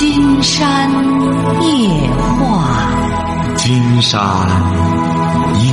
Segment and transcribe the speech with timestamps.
[0.00, 0.90] 金山
[1.62, 4.18] 夜话，金山
[5.60, 5.68] 夜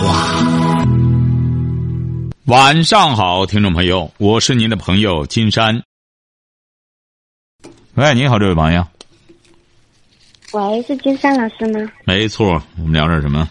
[0.00, 0.44] 话。
[2.46, 5.80] 晚上好，听众朋友，我是您的朋友金山。
[7.94, 8.84] 喂，你好，这位朋友。
[10.52, 11.88] 喂，是金山老师吗？
[12.06, 13.48] 没错，我们聊点什么？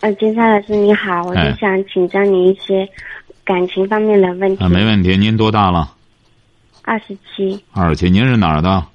[0.00, 2.86] 呃，金山老师你好，我哎就想请教你一些
[3.46, 4.62] 感情方面的问题。
[4.62, 5.16] 啊，没问题。
[5.16, 5.94] 您多大了？
[6.82, 8.10] 二十七，二十七。
[8.10, 8.86] 您是哪儿的？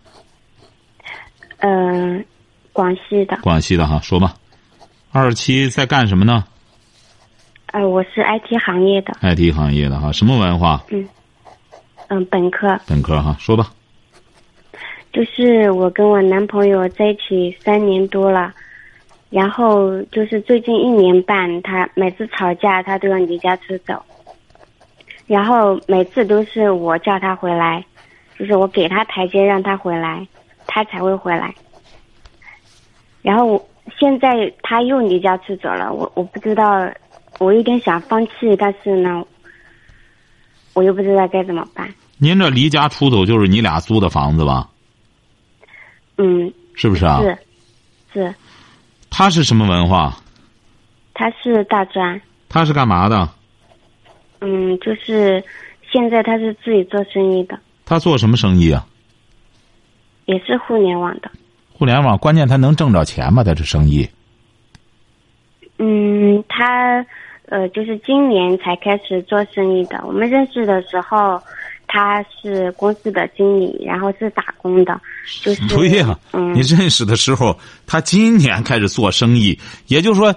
[1.61, 2.21] 呃，
[2.73, 4.33] 广西的，广西的哈，说吧。
[5.11, 6.43] 二十七在干什么呢
[7.71, 10.83] 呃，我是 IT 行业的，？IT 行业的哈，什么文化？
[12.09, 12.77] 嗯、本科。
[12.87, 13.71] 本科哈，说吧。
[15.13, 18.53] 就是我跟我男朋友在一起三年多了，
[19.29, 24.01] 然后就是最近一年半，他每次吵架他都要离家出走，
[25.27, 27.85] 然后每次都是我叫他回来，
[28.39, 30.25] 就是我给他台阶让他回来，
[30.73, 31.53] 他才会回来。
[33.21, 36.89] 然后我现在他又离家出走了，我我不知道，
[37.39, 39.21] 我有点想放弃，但是呢，
[40.73, 41.93] 我又不知道该怎么办。
[42.17, 44.69] 您这离家出走就是你俩租的房子吧？
[46.17, 47.19] 嗯，是不是啊？
[47.21, 47.37] 是，
[48.13, 48.33] 是，
[49.09, 50.15] 他是什么文化？
[51.13, 52.21] 他是大专。
[52.47, 53.27] 他是干嘛的？
[54.39, 55.43] 嗯，就是
[55.91, 58.87] 现在他是自己做生意的，他做什么生意啊？
[60.31, 61.29] 也是互联网的。
[61.73, 63.43] 互联网，关键他能挣着钱吗？
[63.43, 64.07] 他这生意？
[65.77, 67.05] 嗯，他
[67.47, 70.01] 呃，就是今年才开始做生意的。
[70.05, 71.41] 我们认识的时候，
[71.87, 75.01] 他是公司的经理，然后是打工的，
[75.43, 80.33] 就是对呀、嗯你认识的时候，他今年开始做生意，也就是说，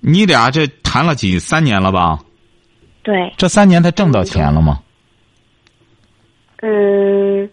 [0.00, 2.18] 你俩这谈了几三年了吧？
[3.02, 4.80] 对，这三年他挣到钱了吗？
[6.60, 7.48] 嗯，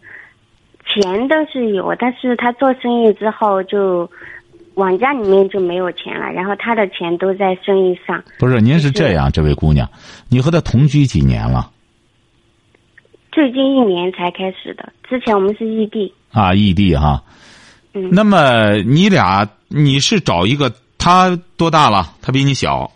[0.87, 4.09] 钱倒是有，但是他做生意之后就
[4.75, 8.23] 往家里面就没有钱了，然后他的钱都在生意上。
[8.39, 9.89] 不是，您是这样，这位姑娘，
[10.29, 11.71] 你和他同居几年了？
[13.31, 16.13] 最近一年才开始的，之前我们是异地。
[16.31, 17.21] 啊，异地哈。
[17.93, 22.13] 嗯那么你俩，你是找一个他多大了？
[22.21, 22.91] 他比你小，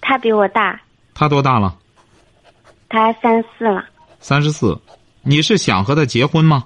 [0.00, 0.80] 他比我大，
[1.14, 1.76] 他多大了？
[2.88, 3.84] 他三四了。
[4.20, 4.78] 三十四。
[5.22, 6.64] 你是想和他结婚吗？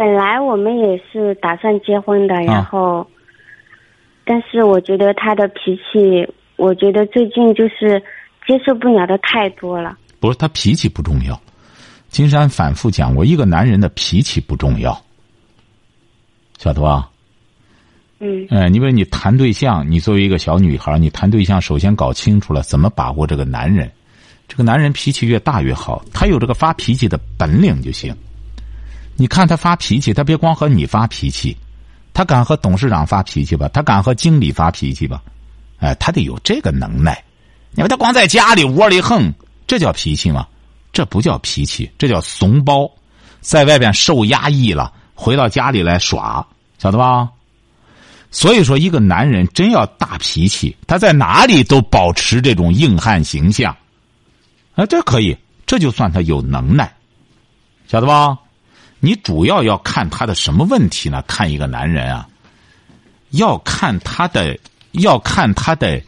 [0.00, 3.06] 本来我们也是打算结婚的，然后，
[4.24, 8.02] 但是我觉得他的脾气，我觉得最近就是
[8.46, 9.98] 接受不了的太多了。
[10.18, 11.38] 不是，他脾气不重要。
[12.08, 14.98] 金山反复讲过，一个男人的脾气不重要，
[16.56, 17.10] 晓得吧？
[18.20, 23.90] 嗯哎，你比如你谈对象，你作为一个小女孩，你谈对象首先搞清楚了怎么把握这个男人。
[24.48, 28.16] 这个男人脾气越大越好，他有这个发脾气的本领就行。
[29.16, 31.56] 你看他发脾气，他别光和你发脾气，
[32.14, 33.68] 他敢和董事长发脾气吧？
[33.68, 35.22] 他敢和经理发脾气吧？
[35.78, 37.22] 哎，他得有这个能耐。
[37.72, 39.32] 你说他光在家里窝里横，
[39.66, 40.46] 这叫脾气吗？
[40.92, 42.90] 这不叫脾气，这叫怂包。
[43.40, 46.46] 在外边受压抑了，回到家里来耍，
[46.78, 47.28] 晓得吧？
[48.30, 53.74] 所以说，一个男人真要大脾气，他在哪里都保持这种硬汉形象，
[54.74, 56.92] 啊，这可以，这就算他有能耐，
[57.88, 58.38] 晓得吧？
[59.00, 61.22] 你主要要看他的什么问题呢？
[61.26, 62.28] 看一个男人啊，
[63.30, 64.56] 要看他的，
[64.92, 66.00] 要看他的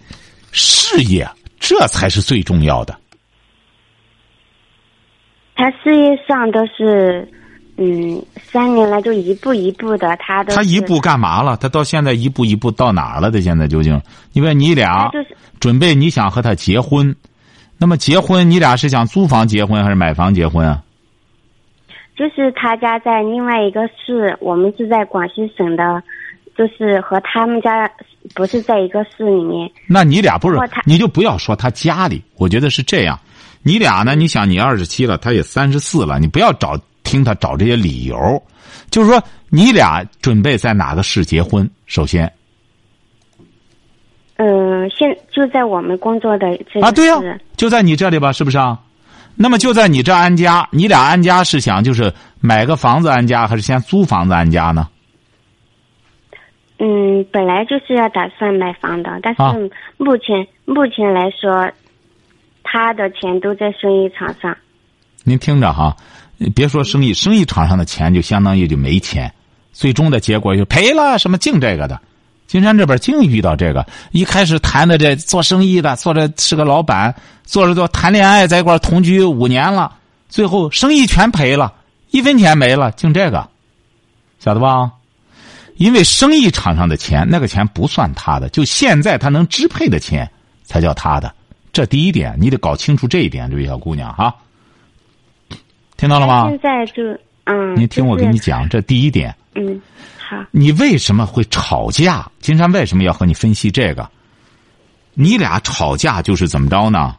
[0.53, 2.95] 事业，这才是最重要的。
[5.55, 7.27] 他事业上都是，
[7.77, 11.57] 嗯，三年来就一步一步的，他的他一步干嘛了？
[11.57, 13.31] 他到现在一步一步到哪儿了？
[13.31, 14.01] 他现在究竟？
[14.33, 15.11] 因为你俩
[15.61, 17.15] 准备你想和他结婚，
[17.79, 20.83] 那么结婚你俩是想租房结婚还是买房结婚啊？
[22.23, 26.01] 就是他家在另外一个市，我们是在广西省的，
[26.57, 27.91] 就是和他们家
[28.33, 29.69] 不是在一个市里面。
[29.89, 33.19] 那你俩不是你就不要说他家里，我觉得是这样。
[33.65, 34.15] 你俩呢？
[34.15, 38.41] 你想，你二十七了，他也三十四了，你不要找听他找这些理由，
[38.89, 41.69] 就是说你俩准备在哪个市结婚？
[41.87, 42.33] 首先
[44.37, 48.79] 嗯，现就在我们工作的这个啊，对呀、市就在你这里吧，是不是啊？
[49.43, 54.89] 那么就在你这安家，你俩安家是想就是买个房子安家，还是先租房子安家呢？
[56.79, 61.73] 嗯，本来就是要打算买房的，但啊是目前、目前来说，
[62.63, 64.57] 他的钱都在生意场上。
[65.25, 65.97] 您听着哈，
[66.55, 69.33] 别说生意，生意场上的钱就相当于就没钱，
[69.73, 72.01] 最终的结果就赔了，什么净这个的。
[72.53, 77.15] 金山这边净遇到这个，一开始谈的这做生意的，做着是个老板，
[77.45, 79.91] 做着做谈恋爱，在一块儿同居五年了，
[80.29, 81.73] 最后生意全赔了，
[82.11, 83.49] 一分钱没了，净这个，
[84.39, 84.93] 晓得吧？
[85.77, 90.31] 因为生意场上的钱，那个钱不算他的，就现在他能支配的钱
[90.63, 91.35] 才叫他的。
[91.73, 94.35] 这第一点，你得搞清楚这一点，这位小姑娘哈。
[95.97, 96.51] 听到了吗？
[96.51, 97.03] 现在就
[97.45, 97.75] 嗯。
[97.81, 99.35] 你听我给你讲，这第一点。
[99.55, 99.81] 嗯，
[100.37, 100.47] 好。
[100.51, 102.31] 你为什么会吵架？
[102.41, 104.09] 金山为什么要和你分析这个？
[105.15, 107.17] 你俩吵架就是怎么着呢？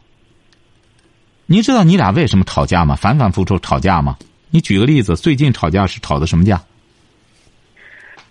[1.46, 2.96] 你知道你俩为什么吵架吗？
[2.96, 4.16] 反反复复吵架吗？
[4.50, 6.60] 你举个例子，最近吵架是吵的什么架？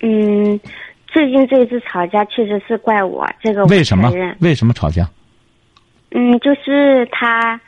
[0.01, 0.59] 嗯，
[1.07, 4.11] 最近这一次吵架确实是怪我，这个为什么？
[4.39, 5.09] 为什么吵架？
[6.11, 7.59] 嗯，就是他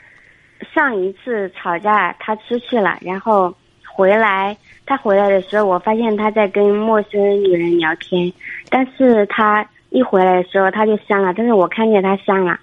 [0.74, 3.56] 上一次吵架，他出去了，然后
[3.94, 8.32] 回来，他回来的时候，我发现他在跟陌生女人聊天，
[8.70, 12.60] 但是他一回来的时候他就删了，但是我看见他删了，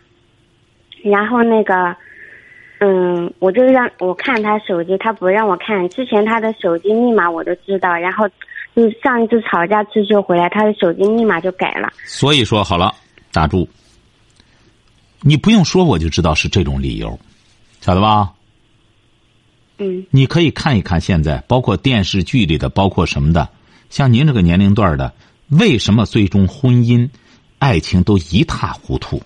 [1.03, 1.97] 然后那个，
[2.79, 8.29] 嗯，我就让我看他手机，他不让我看，之前他的手机密码我都知道，然后
[8.77, 11.93] 就上一次吵架出去回来，他的手机密码就改了。
[12.05, 12.95] 所以说好了，
[13.33, 13.69] 打住。
[15.25, 17.19] 你不用说，我就知道是这种理由，
[17.81, 18.33] 晓得吧？
[20.11, 23.49] 你可以看一看现在，包括电视剧里的，包括什么的，
[23.91, 25.13] 像您这个年龄段的，
[25.49, 27.09] 为什么最终婚姻、
[27.59, 29.23] 爱情都一塌糊涂？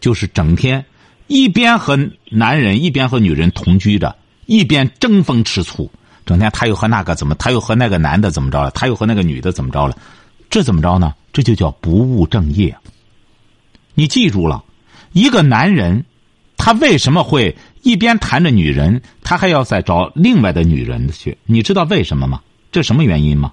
[0.00, 0.84] 就是整天
[1.26, 1.98] 一边和
[2.30, 4.14] 男人，一边和女人同居着，
[4.46, 5.90] 一边争风吃醋，
[6.26, 9.96] 整天他又和那个怎么，他又和那个男的怎么着了，他又和那个女的怎么着了？
[10.50, 11.14] 这怎么着呢？
[11.32, 12.76] 这就叫不务正业。
[13.94, 14.62] 你记住了。
[15.12, 16.04] 一个男人，
[16.56, 21.36] 他为什么会一边谈着女人，他还要再找另外的女人去？
[21.44, 22.40] 你知道为什么吗？
[22.72, 23.52] 这什么原因吗？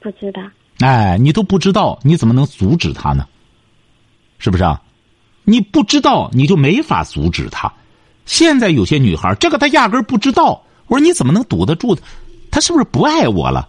[0.00, 0.42] 不知道。
[0.80, 3.28] 哎，你都不知道，你怎么能阻止他呢？
[4.38, 4.80] 是不是啊？
[5.44, 7.70] 你不知道，你就没法阻止他。
[8.24, 10.62] 现在有些女孩，这个她压根儿不知道。
[10.86, 12.02] 我说你怎么能堵得住他？
[12.50, 13.68] 他是不是不爱我了？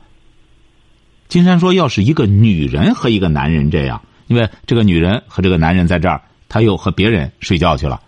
[1.28, 4.02] 金山说，要是一个女人和一个男人这样。
[4.28, 8.02] 因为这个女人和这个男人在这儿，他又和别人睡觉去了。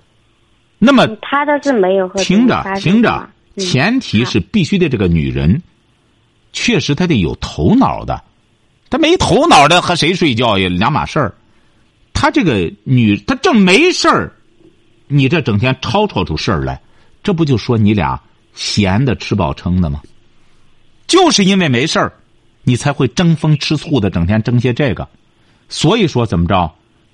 [0.84, 5.62] 那么他倒是没有和听着听着，前提是必须得这个女人，
[6.54, 8.24] 确实她得有头脑的，
[8.90, 11.36] 她没头脑的和谁睡觉也两码事儿。
[12.14, 14.34] 她这个女，她正没事儿，
[15.08, 16.82] 你这整天吵吵出事儿来，
[17.22, 18.20] 这不就说你俩
[18.56, 20.02] 闲的吃饱撑的吗？
[21.06, 22.12] 就是因为没事儿，
[22.64, 25.08] 你才会争风吃醋的，整天争些这个。
[25.70, 26.74] 所以说怎么着，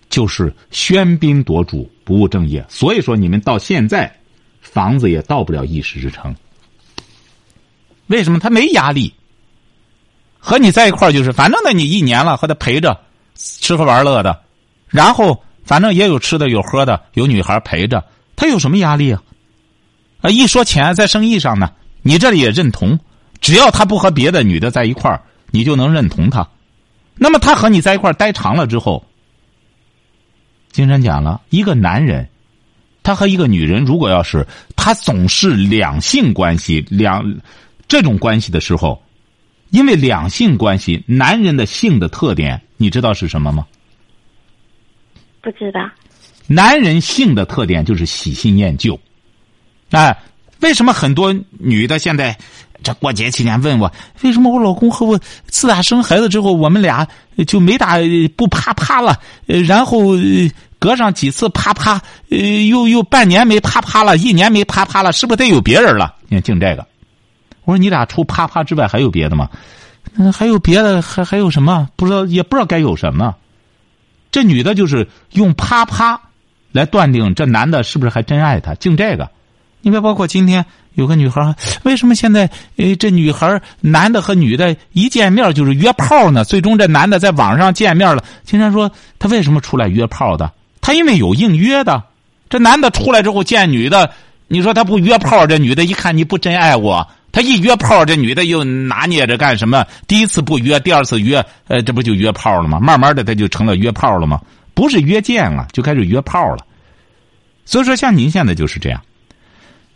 [0.10, 2.66] 就是喧宾夺主，不务正业。
[2.70, 4.14] 所以说你们到现在，
[4.62, 6.36] 房子也到不了一时之成。
[8.08, 9.14] 为什么他没压力？
[10.40, 12.98] 和你在一块儿就是，反正那你一年了，和他陪着
[13.36, 14.44] 吃喝玩乐的，
[14.88, 18.06] 然后反正也有吃的有喝的，有女孩陪着，
[18.36, 19.22] 他有什么压力啊？
[20.22, 21.72] 啊，一说钱在生意上呢，
[22.02, 22.98] 你这里也认同，
[23.42, 25.22] 只要他不和别的女的在一块儿，
[25.52, 26.48] 你就能认同他。
[27.16, 29.06] 那么他和你在一块待长了之后，
[30.78, 32.30] 金山讲了一个男人，
[33.02, 34.46] 他和一个女人，如果要是
[34.76, 37.36] 他总是两性关系两
[37.88, 39.02] 这种关系的时候，
[39.72, 43.66] 因为两性关系，男人的性的特点，你知道是什么吗？
[45.42, 45.80] 不知道。
[46.46, 49.00] 男人性的特点就是喜新厌旧，
[49.90, 50.16] 哎，
[50.62, 52.38] 为什么很多女的现在？
[52.84, 53.92] 这过节期间问我
[54.22, 57.06] 为什么我老公和我自打生孩子之后我们俩
[57.48, 57.98] 就没打
[58.36, 60.16] 不啪啪了，然后
[60.80, 66.16] 隔上几次啪啪，呃又又半年没啪啪了，一年没啪啪了，是不是得有别人了？
[66.28, 66.86] 你看净这个，
[67.66, 69.50] 我说你俩除啪啪之外还有别的吗？
[70.34, 71.90] 还有别的，还还有什么？
[71.96, 73.36] 不知道，也不知道该有什么。
[74.32, 76.22] 这女的就是用啪啪
[76.72, 79.30] 来断定这男的是不是还真爱她，净这个。
[79.82, 80.66] 你别包括今天。
[80.98, 86.44] 有个女孩，为什么现在呃这女孩男的和女的一见面就是约炮呢？
[86.44, 90.52] 最终这男的在网上见面了，经常说他为什么出来约炮的？
[90.88, 92.02] 他因为有应约的。
[92.50, 94.10] 这男的出来之后见女的，
[94.48, 99.86] 你说他不约炮，这女的一看你不真爱我，他一约炮，这女的又拿捏着干什么？
[100.08, 102.80] 第一次不约，第二次约，呃，这不就约炮了吗？
[102.80, 104.40] 慢慢的他就成了约炮了吗？
[104.74, 106.66] 不是约见了，就开始约炮了。
[107.66, 109.02] 所以说，像您现在就是这样。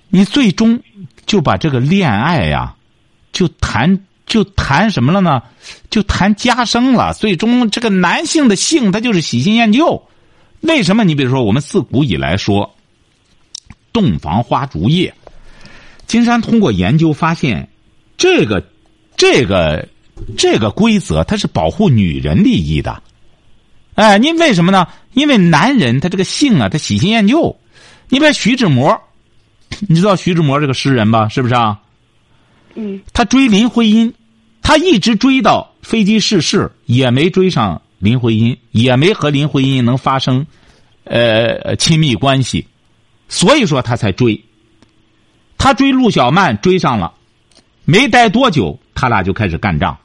[0.09, 0.77] 你最终
[1.25, 2.75] 就把这个恋爱呀，
[3.31, 5.41] 就谈就谈什么了呢？
[5.89, 7.13] 就谈加深了。
[7.13, 10.03] 最终这个男性的性，他就是喜新厌旧。
[10.61, 11.03] 为什么？
[11.03, 12.75] 你比如说，我们自古以来说，
[13.91, 15.13] 洞房花烛夜。
[16.07, 17.67] 金山通过研究发现，
[18.17, 18.63] 这个
[19.15, 19.87] 这个
[20.37, 23.01] 这个规则，它是保护女人利益的。
[23.95, 24.87] 哎，你为什么呢？
[25.13, 27.57] 因为男人他这个性啊，他喜新厌旧。
[28.09, 29.01] 你比如徐志摩。
[29.87, 31.27] 你知道徐志摩这个诗人吧？
[31.29, 31.79] 是不是啊？
[32.75, 34.13] 嗯他追林徽因，
[34.61, 40.45] 他一直追到飞机逝世，也没追上林徽因，也没和林徽因能发生，
[41.05, 42.67] 呃，亲密关系，
[43.29, 44.43] 所以说他才追。
[45.57, 47.13] 他追陆小曼追上了，
[47.85, 49.97] 没待多久，他俩就开始干仗。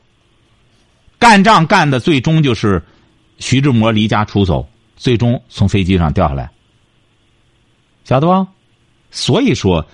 [1.19, 2.83] 干仗干的最终就是
[3.39, 6.51] 徐志摩离家出走，最终从飞机上掉下来，
[8.05, 8.47] 晓得不？
[9.11, 9.87] 所以说，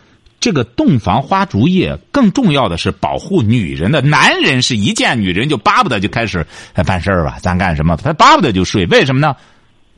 [0.42, 4.00] 这个洞房花烛夜更重要的是保护女人的。
[4.00, 6.44] 男人是一见女人就巴不得就开始
[6.84, 7.96] 办事儿吧，咱干什么？
[8.02, 9.36] 他巴不得就睡，为什么呢？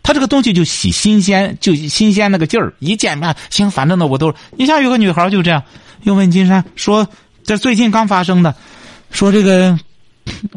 [0.02, 2.74] 他这个东西就喜新鲜，就新鲜那个劲儿。
[2.78, 4.34] 一见面，行，反正呢，我都。
[4.58, 5.62] 你像有个女孩就这样，
[6.02, 7.08] 又问金山说
[7.42, 8.54] ：“这最近刚发生的，
[9.10, 9.78] 说这个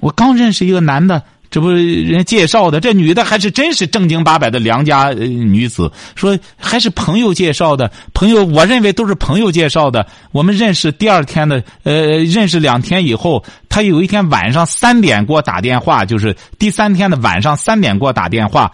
[0.01, 5.91] 我刚认识一个男的。”这不人介绍的，这女的还是真是正经八百的良家、女子。
[6.15, 10.05] 说还是朋友介绍的，朋友我认为都是朋友介绍的。
[10.31, 18.71] 我们认识第二天的，呃，认识两天以后，他有一天晚上三点给我打电话，就是第三天的晚上三点给我打电话。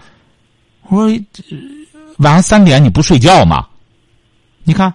[0.90, 1.20] 我说
[2.18, 3.68] 晚上三点你不睡觉吗？
[4.64, 4.94] 你看，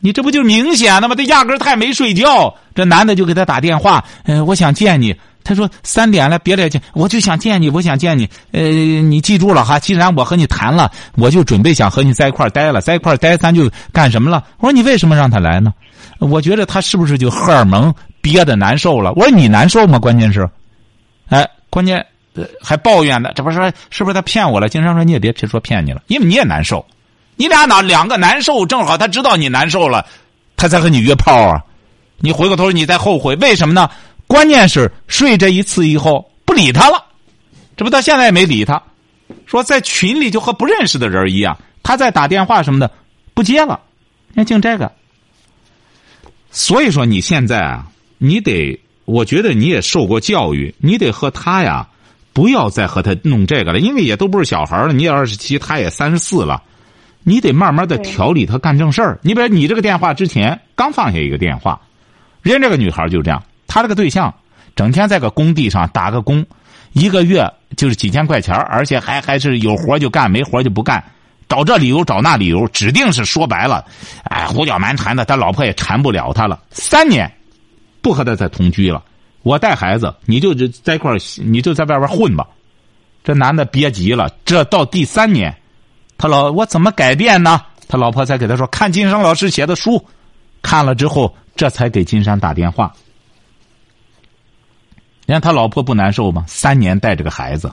[0.00, 1.14] 你这不就明显的吗？
[1.14, 2.54] 他压根儿他也没睡觉。
[2.74, 5.14] 这男的就给他打电话，呃，我想见你。
[5.44, 8.28] 他说三点了，别来见，我就想见你，我想见你。
[8.50, 14.42] 呃，你记住了哈，既然我和你谈了，我就准备想和你在一块待了，在一块待，咱就干什么了？
[14.58, 15.72] 我说你为什么让他来呢？
[16.18, 19.12] 我觉得他是不是就荷尔蒙憋的难受了？
[19.12, 19.98] 我说你难受吗？
[19.98, 20.48] 关键是，
[21.28, 22.04] 哎，关键
[22.62, 24.68] 还抱怨呢，这不是是不是他骗我了？
[24.68, 26.84] 经常说你也别别说骗你了，因为你也难受，
[27.36, 28.64] 你俩哪两个难受？
[28.64, 30.06] 正好他知道你难受了，
[30.56, 31.62] 他才和你约炮啊！
[32.20, 33.90] 你回过头你再后悔，为什么呢？
[34.34, 37.04] 关键是睡这一次以后不理他了，
[37.76, 38.82] 这不到现在也没理他，
[39.46, 42.90] 说在群里就和不认识的人一样，他在打电话什么的
[43.32, 43.78] 不接了，
[44.30, 44.90] 你看净这个。
[46.50, 47.86] 所以说你现在啊，
[48.18, 51.86] 你得，我觉得你也受过教育，你得和他呀，
[52.32, 56.60] 不要再和他弄这个了，因为也都不是小孩了，你也二十七，他也三十四了，
[57.22, 59.20] 你得慢慢的调理他干正事儿。
[59.22, 61.80] 你比如你这个电话之前刚放下一个电话，
[62.42, 63.40] 人家这个女孩就这样。
[63.74, 64.32] 他这个对象，
[64.76, 66.46] 整天在个工地上打个工，
[66.92, 67.44] 一个月
[67.76, 71.02] 就是几千块钱而且还还是有活就干，没活就不干，
[71.48, 73.84] 找这理由找那理由，指定是说白了，
[74.30, 76.62] 哎，胡搅蛮缠的，他老婆也缠不了他了。
[76.70, 77.28] 三年，
[78.00, 79.02] 不和他再同居了，
[79.42, 81.12] 我带孩子，你就在一块
[81.44, 82.46] 你就在外边混吧。
[83.24, 85.52] 这男的憋急了，这到第三年，
[86.16, 87.60] 他老我怎么改变呢？
[87.88, 90.00] 他老婆才给他说看金山老师写的书，
[90.62, 92.94] 看了之后，这才给金山打电话。
[95.26, 96.44] 你看他老婆不难受吗？
[96.46, 97.72] 三年带着个孩子，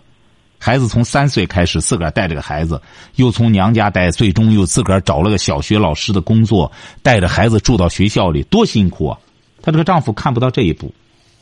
[0.57, 2.81] 孩子从三岁开始自个儿带着个孩子，
[3.15, 9.19] 又从娘家带，最终又自个儿找了个小学老师的工作，带着孩子住到学校里，多辛苦啊！
[9.61, 10.93] 她这个丈夫看不到这一步，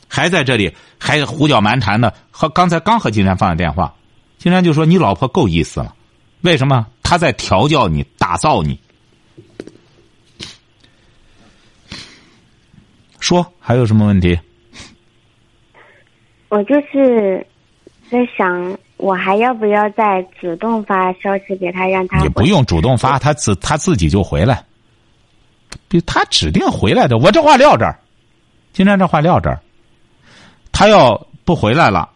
[0.08, 2.12] 还在这里还胡搅蛮缠的。
[2.30, 3.94] 和刚才刚和金山放下电话，
[4.38, 5.94] 金山就说：“你老婆够意思了，
[6.40, 6.86] 为什么？
[7.02, 8.78] 她在调教你，打造你。”
[13.20, 14.38] 说还有什么问题？
[16.50, 17.46] 我就是
[18.10, 24.62] 在想，我还要不要再主动发消息给他，让他也不用主动发，他自他自己就回来。
[26.04, 27.18] 他指定回来的。
[27.18, 27.96] 我这话撂这儿，
[28.72, 29.60] 今天这话撂这儿。
[30.72, 32.08] 他要不回来了，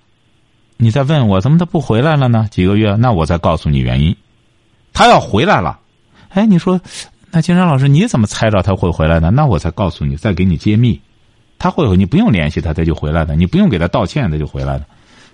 [0.76, 2.48] 你再问我怎么他不回来了呢？
[2.50, 4.14] 几个月，那我再告诉你原因。
[4.92, 5.78] 他要回来了，
[6.30, 6.80] 哎，你说，
[7.30, 9.30] 那金山老师你怎么猜着他会回来呢？
[9.30, 11.00] 那我再告诉你，再给你揭秘。
[11.64, 13.34] 他会回，你不用联系他，他就回来的。
[13.34, 14.84] 你不用给他道歉，他就回来了。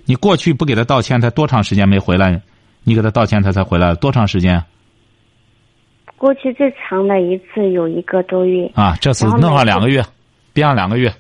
[0.05, 2.41] 你过去不给他道歉，他多长时间没回来？
[2.85, 4.63] 你给他道歉，他才回来多长时间？
[6.17, 8.71] 过去最长的一次有一个多月。
[8.77, 10.05] 啊，这次弄上两个月，
[10.53, 11.13] 憋上两个月。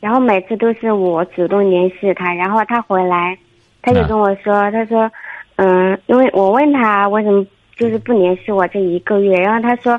[0.00, 3.38] 然后每次都是我主动联系他，然后他回来，
[3.80, 5.10] 他就跟我说：“他说，
[5.56, 7.42] 嗯，因为我问他为什么
[7.78, 9.98] 就是不联系我这一个月，然后他说。”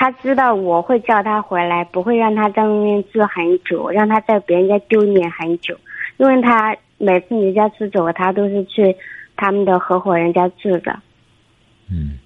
[0.00, 5.76] 他知道我会叫他回来，不会让他在外面住很久，让他在别人家丢脸很久。
[6.16, 8.96] 因为他每次离家出走，他都是去
[9.36, 10.98] 他们的合伙人家住的。
[11.90, 12.18] 嗯。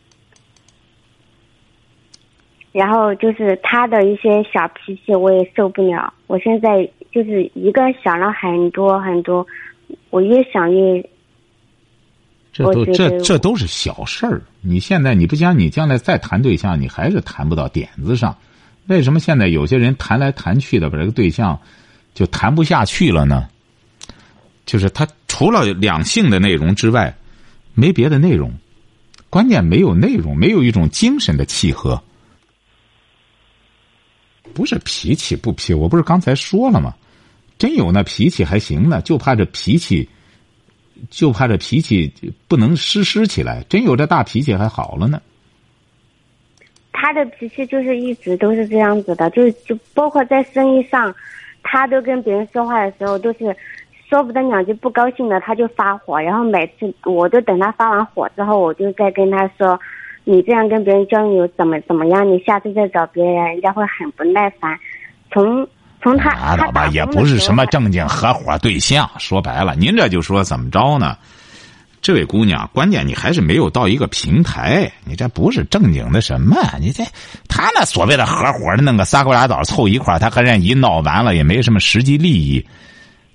[2.70, 6.14] 然后就是他的一些小脾气，我也受不了。
[6.28, 9.44] 我现在就是一个想了很多很多，
[10.10, 11.04] 我越想越。
[12.54, 14.40] 这都这这都是小事儿。
[14.60, 18.34] 你现在你不讲，你将来再谈对象，你还是谈不到点子上。
[18.86, 21.60] 为什么现在有些人谈来谈去的，把这个对象
[22.14, 23.48] 就谈不下去了呢？
[24.64, 27.14] 就是他除了两性的内容之外，
[27.74, 28.54] 没别的内容，
[29.28, 32.00] 关键没有内容，没有一种精神的契合。
[34.52, 36.94] 不是脾气不脾，我不是刚才说了吗？
[37.58, 40.08] 真有那脾气还行呢，就怕这脾气，
[41.10, 42.12] 就怕这脾气
[42.48, 43.62] 不能实施起来。
[43.68, 45.20] 真有这大脾气还好了呢。
[46.92, 51.14] 他的脾气就是一直都是这样子的，就就包括在生意上，
[51.62, 53.54] 他都跟别人说话的时候都是
[54.08, 59.78] 说不得两句不高兴的他就发火，然后每次我都等他发完火之后，我就再跟他说，
[60.22, 62.26] 你这样跟别人交流怎么怎么样？
[62.26, 64.78] 你下次再找别人，人家会很不耐烦。
[65.30, 65.66] 从
[66.04, 69.10] 从他拉倒吧，也不是什么正经合伙对象。
[69.18, 71.16] 说白了，您这就说怎么着呢？
[72.02, 76.54] 这位姑娘，关键你还是没有到一个平台，你这不是正经的什么？
[76.78, 77.02] 你这
[77.48, 82.62] 他那所谓的合伙的，弄个仨瓜俩枣凑一块他和人一闹完了，也没什么实际利益。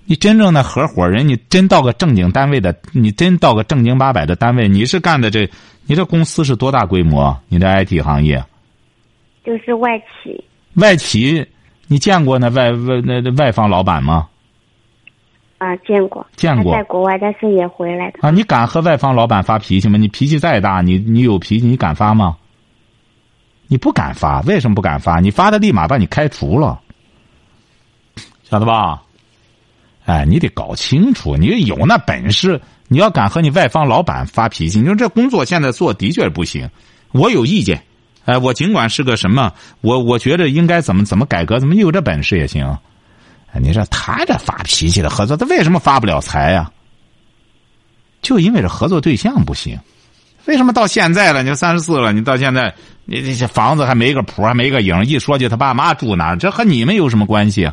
[0.04, 5.50] 你真正的合伙人，你真到个正经单位的，你真到个正经八百的单位，你是干的这，
[5.86, 7.36] 你这公司是多大规模？
[7.48, 8.40] 你这 IT 行业？
[9.44, 10.44] 就是外企。
[10.74, 11.44] 外企，
[11.92, 14.28] 你见过那外外那外方老板吗？
[15.58, 18.20] 啊，见过，见过，在国外，但是也回来的。
[18.22, 19.98] 啊，你敢和外方老板发脾气吗？
[19.98, 22.36] 你脾气再大，你你有脾气，你敢发吗？
[23.66, 25.18] 你不敢发，为什么不敢发？
[25.18, 26.80] 你发的立马把你开除了，
[28.44, 29.02] 晓得吧？
[30.04, 36.70] 哎，你得搞清楚，你有那本事，你要敢和你外方老板发脾气，你说这工作现在做的确不行，
[37.10, 37.82] 我有意见，
[38.30, 42.64] 哎，我尽管是个什么，我我觉得应该怎么怎么改革，怎么有这本事也行。
[43.60, 46.70] 你说他这发脾气的合作，他为什么发不了财呀？
[48.22, 49.76] 就因为这合作对象不行。
[50.46, 52.72] 为什么到现在了，你三十四了，你到现在，
[53.04, 57.68] 你这些房子还没个谱，还没个影，一说就他爸妈住哪，这和你们有什么关系？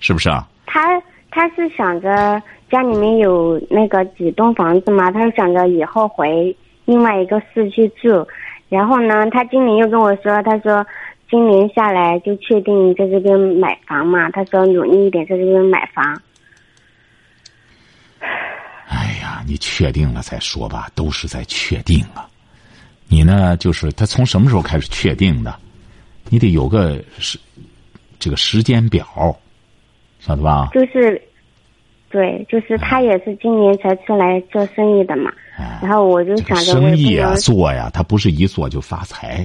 [0.00, 0.48] 是不是啊？
[0.66, 6.54] 他他是想着家里面有那个几栋房子嘛，他是想着以后回
[6.84, 8.26] 另外一个市去住。
[8.72, 10.84] 然后呢，他今年又跟我说，他说。
[11.30, 14.30] 今年下来就确定在这边买房嘛？
[14.32, 16.20] 他说努力一点在这边买房。
[18.86, 22.28] 哎呀，你确定了再说吧，都是在确定啊。
[23.08, 25.58] 你呢，就是他从什么时候开始确定的？
[26.28, 27.38] 你得有个时
[28.18, 29.06] 这个时间表，
[30.20, 30.68] 晓得吧？
[30.74, 31.18] 就是，
[32.12, 35.32] 对，就是他也是今年才出来做生意的嘛。
[35.80, 39.44] 然后我就想着，生意啊，做呀，他不是一做就发财。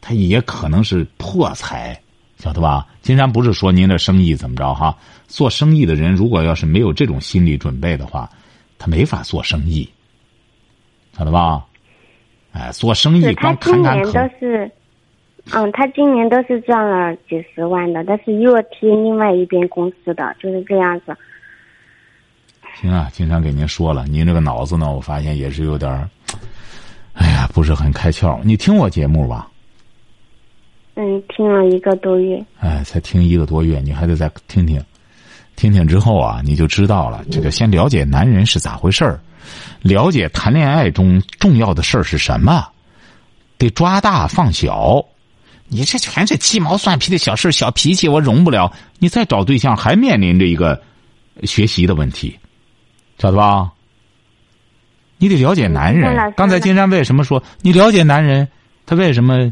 [0.00, 1.98] 他也可能是破财，
[2.36, 2.86] 晓得吧？
[3.00, 4.94] 金山不是说您的生意怎么着哈？
[5.26, 8.28] 做生意的人如果要是没有这种心理准备的话，
[8.78, 9.88] 他没法做生意，
[11.16, 11.64] 晓得吧？
[12.52, 14.70] 哎，做生意光看看都是，
[15.52, 21.16] 嗯，他今年都是赚了几十万的，但是又贴另外一边公司的，就是这样子。
[22.80, 25.90] 行啊，经常给您说了，您这个脑子呢，我发现也是有点
[27.14, 28.38] 哎呀，不是很开窍。
[28.42, 29.48] 你听我节目吧。
[30.96, 32.44] 嗯，听了一个多月。
[32.60, 34.82] 哎，才听一个多月，你还得再听听，
[35.56, 37.24] 听听之后啊，你就知道了。
[37.30, 39.20] 这个先了解男人是咋回事儿，
[39.82, 42.66] 了解谈恋爱中重要的事儿是什么，
[43.58, 45.04] 得抓大放小。
[45.66, 48.72] 你这全是鸡毛蒜皮的小事小脾气，我容不了。
[48.98, 50.80] 你再找对象，还面临着一个
[51.42, 52.38] 学习的问题，
[53.18, 53.70] 晓得吧？
[55.18, 56.32] 你得了解男人。
[56.36, 58.46] 刚才金山为什么说你了解男人？
[58.86, 59.50] 他为什么？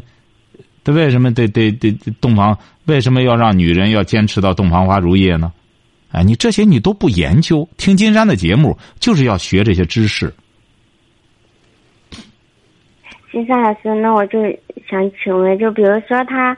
[0.83, 2.57] 他为什么得得得洞房？
[2.85, 5.51] 为什么要让女人要坚持到洞房花烛夜呢？
[6.11, 10.31] 哎，你这些你都不研究，听金山的节目就是要学这些知识。
[13.31, 14.39] 金山老师，那我就
[14.87, 16.55] 想请问，就比如说他，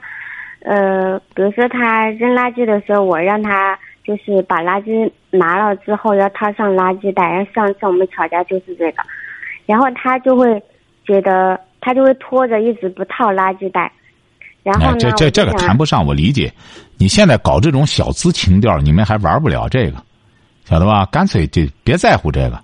[0.60, 7.24] 呃，比如说他扔垃圾的时候，我让他就是把垃圾拿了之后要套上垃圾袋。
[7.24, 9.02] 然后上次我们吵架就是这个，
[9.66, 10.62] 然后他就会
[11.04, 13.90] 觉得他就会拖着一直不套垃圾袋。
[14.64, 16.52] 哎，这这这个谈不上，我理解。
[16.98, 20.02] 你现在搞这种小资情调，你们还玩不了这个，
[20.64, 21.06] 晓得吧？
[21.06, 22.60] 干脆就别在乎这个。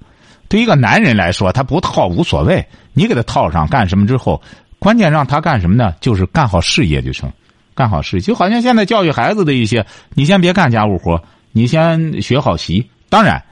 [0.49, 4.43] 对一个男人来说，他不套无所谓，你给他套上干什么之后，
[4.81, 5.95] 关键让他干什么呢？
[6.01, 7.31] 就是干好事业就成，
[7.75, 12.89] 干好事就好像现在教育孩子的一些，你先别干家务活，你先学好习。
[13.09, 13.43] 当然，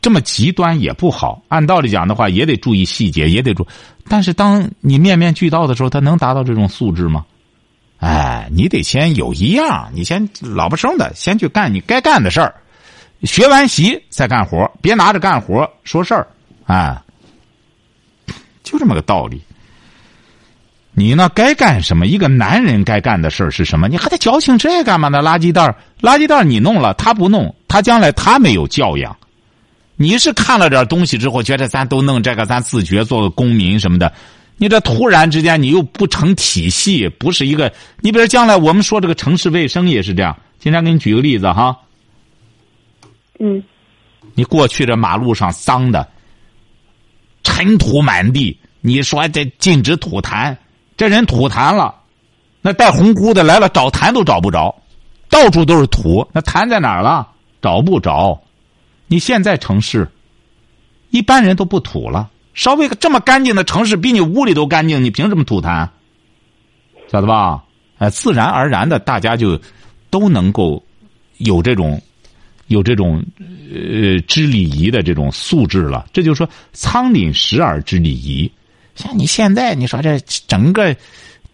[0.00, 1.42] 这么极端也不好。
[1.48, 3.66] 按道理讲的话，也得注意细节，也得注。
[4.08, 7.24] 但是当你面面俱到的时候，他能达到这种素质吗？
[7.98, 12.54] 哎，你得先有一样，你先老不生的，先去干你该干的事儿，
[13.24, 16.26] 学完习再干活，别拿着干活说事儿，
[16.64, 16.98] 哎，
[18.62, 19.40] 就这么个道理。
[21.00, 22.06] 你呢，该干什么？
[22.06, 23.88] 一个男人该干的事儿是什么？
[23.88, 25.22] 你还得矫情这干嘛呢？
[25.22, 29.16] 垃圾袋垃圾袋你弄了，他不弄，他将来他没有教养。
[29.96, 34.12] 你是看了点东西之后，觉得咱都弄这个，咱自觉做个公民什么的。
[34.58, 37.72] 你这突然之间你又不成体系，不是一个。
[38.00, 40.36] 你比如将来我们说这个城市卫生也是这样。
[40.58, 41.74] 今天给你举个例子哈。
[43.38, 43.62] 嗯。
[44.34, 46.06] 你过去这马路上脏的，
[47.42, 48.58] 尘土满地。
[48.82, 50.54] 你说这禁止吐痰，
[51.00, 51.94] 这人吐痰了，
[52.60, 54.74] 那带红箍的来了找痰都找不着，
[55.30, 57.26] 到处都是土，那痰在哪儿了？
[57.62, 58.38] 找不着。
[59.06, 60.06] 你现在城市，
[61.08, 62.28] 一般人都不吐了。
[62.52, 65.88] 稍微这么干净的城市，比你屋里都干净，你凭什么吐痰？
[67.10, 67.64] 晓得吧？
[67.96, 69.58] 哎，自然而然的，大家就
[70.10, 70.84] 都能够
[71.38, 71.98] 有这种
[72.66, 76.04] 有这种呃知礼仪的这种素质了。
[76.12, 78.52] 这就是说，仓廪实而知礼仪。
[79.00, 80.94] 像你现在，你说这整个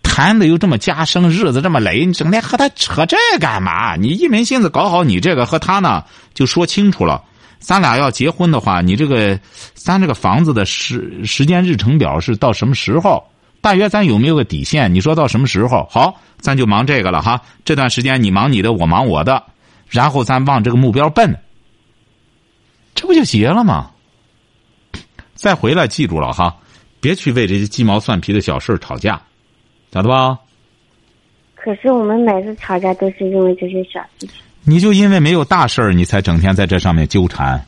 [0.02, 3.94] 谈的又这么加深，日子这么累，你整天和他扯这干嘛？
[3.94, 6.02] 你一门心思搞好你这个，和他呢
[6.34, 7.22] 就说清楚了。
[7.60, 9.38] 咱俩要结婚的话，你这个
[9.74, 13.22] 咱这个房子的时时间日程表是到什么时候？
[13.60, 14.92] 大约咱有没有个底线？
[14.92, 15.86] 你说到什么时候？
[15.88, 17.40] 好，咱就忙这个了哈。
[17.64, 19.42] 这段时间你忙你的，我忙我的，
[19.88, 21.38] 然后咱往这个目标奔，
[22.94, 23.90] 这不就结了吗？
[25.34, 26.56] 再回来，记住了哈。
[27.00, 29.20] 别去为这些鸡毛蒜皮的小事吵架，
[29.92, 30.38] 晓得吧？
[31.54, 34.30] 可是我们每次吵架都是因为这些小事情。
[34.62, 37.64] 你就因为没有大事儿，你才整天在这上面纠缠。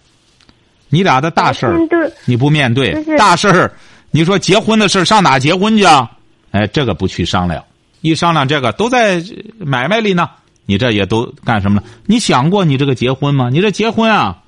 [0.89, 1.79] 你俩的大事儿
[2.25, 3.73] 你不面对，大事儿
[4.11, 6.11] 你说结婚的事上哪结婚去啊？
[6.51, 7.65] 哎，这个不去商量，
[8.01, 9.23] 一商量这个都在
[9.59, 10.31] 买卖里呢。
[10.65, 11.87] 你这也都干什么了？
[12.07, 13.51] 你想过你这个结婚吗？
[13.51, 14.43] 你这结婚啊，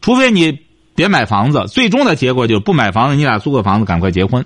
[0.00, 0.58] 除非你。
[0.98, 3.14] 别买房子，最终的结果就是不买房子。
[3.14, 4.44] 你俩租个房子，赶快结婚。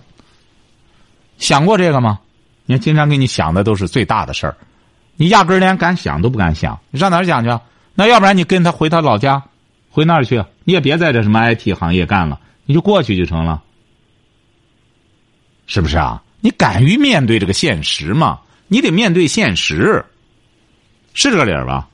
[1.39, 2.21] 想过这个吗？
[2.67, 4.55] 你看，经常给你想的都是最大的事儿，
[5.17, 6.79] 你压根儿连敢想都不敢想。
[6.91, 7.59] 你上哪儿想去？
[7.95, 9.43] 那要不然你跟他回他老家，
[9.89, 10.45] 回那儿去。
[10.65, 13.63] 你也别在这什么 IT 行业干了，你就过去就成了，
[15.67, 16.23] 是不是啊？
[16.41, 18.39] 你敢于面对这个现实吗？
[18.69, 20.05] 你得面对现实，
[21.15, 21.89] 是这个理儿吧？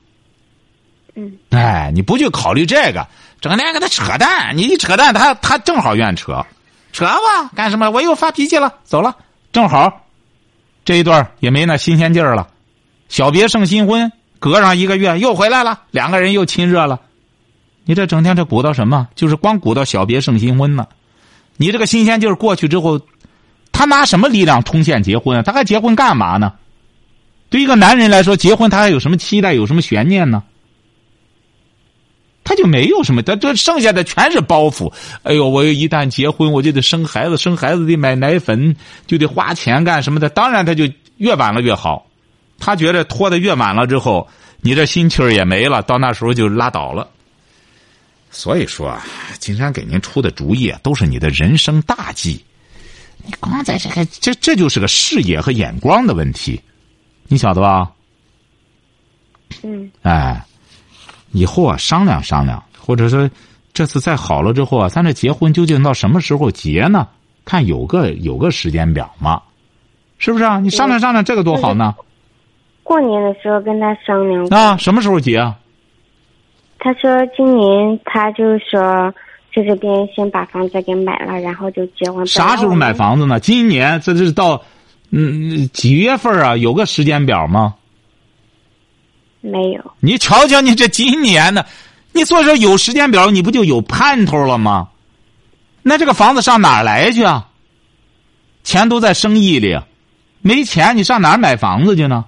[1.15, 1.39] 嗯。
[1.51, 3.07] 哎，你不去考虑这个。
[3.41, 6.45] 整天跟他扯淡，你一扯淡，他他正好愿扯，
[6.93, 7.91] 扯吧，干什么？
[7.91, 9.15] 我又发脾气了，走了，
[9.53, 10.07] 正好，
[10.85, 12.49] 这一段也没那新鲜劲儿了。
[13.09, 17.01] 小别胜新婚，隔上一个月又回来了，两个人又亲热了。
[17.85, 19.09] 你这整天这鼓捣什么？
[19.15, 20.87] 就是光鼓捣小别胜新婚呢。
[21.57, 23.01] 你这个新鲜劲儿过去之后，
[23.73, 25.43] 他拿什么力量冲线结婚？
[25.45, 26.53] 他还结婚干嘛呢？
[27.49, 29.55] 对一个男人来说，结婚他还有什么期待？
[29.55, 30.43] 有什么悬念呢？
[32.49, 34.91] 他就没有什么，他这剩下的全是包袱。
[35.23, 38.75] 哎呦，我一旦结婚，我就得生孩子，生孩子得买奶粉，
[39.07, 40.31] 就得花钱干什么的。
[40.31, 42.07] 当然，他就越晚了越好。
[42.59, 44.27] 他觉得拖得越晚了之后，
[44.63, 47.07] 你这心气儿也没了，到那时候就拉倒了。
[48.31, 49.05] 所以说，啊
[49.39, 52.43] 金山给您出的主意都是你的人生大计。
[53.27, 56.59] 你光在这个，这这就是个视野和眼光的问题，
[57.27, 57.91] 你晓得吧？
[59.63, 59.91] 嗯。
[60.01, 60.43] 哎。
[61.33, 63.29] 以后啊，商量商量，或者说，
[63.73, 67.07] 这次再好了之后啊，咱这结婚究竟到什么时候结呢？
[67.45, 69.41] 看有个有个时间表吗？
[70.19, 70.59] 是不是啊？
[70.59, 71.95] 你商量商量，这个多好呢。
[72.83, 74.45] 过年的时候跟他商量。
[74.47, 75.57] 啊，什么时候结啊？
[76.79, 79.13] 他说今年他就说
[79.55, 82.27] 在这边先把房子给买了，然后就结婚。
[82.27, 83.39] 啥时候买房子呢？
[83.39, 84.63] 今年这是到
[85.11, 86.57] 嗯几月份啊？
[86.57, 87.75] 有个时间表吗？
[89.41, 91.65] 没有，你瞧瞧，你这今年的？
[92.13, 94.89] 你所以说有时间表，你不就有盼头了吗？
[95.83, 97.49] 那这个房子上哪儿来去啊？
[98.65, 99.79] 钱都在生意里，
[100.43, 102.25] 没钱你上哪儿买房子去呢？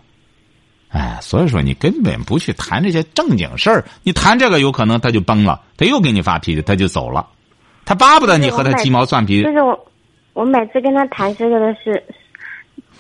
[0.91, 7.27] 哎，所以说你根本不去谈这些正经事儿，你谈这个有可能他就崩了，他又给你发脾气，他就走了，
[7.85, 9.43] 他巴不得你和他鸡毛蒜皮。
[9.43, 9.89] 就是我，
[10.35, 12.01] 我每次跟他谈这个的事，